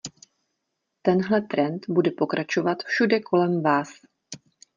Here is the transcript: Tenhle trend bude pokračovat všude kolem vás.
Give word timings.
Tenhle 1.01 1.41
trend 1.47 1.85
bude 1.89 2.11
pokračovat 2.11 2.77
všude 2.83 3.19
kolem 3.19 3.63
vás. 3.63 3.89